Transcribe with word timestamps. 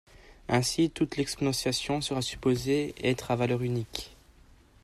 Ainsi, 0.47 0.89
toute 0.89 1.15
l'exponentiation 1.15 2.01
sera 2.01 2.23
supposée 2.23 2.95
être 3.07 3.29
à 3.29 3.35
valeur 3.35 3.61
unique. 3.61 4.17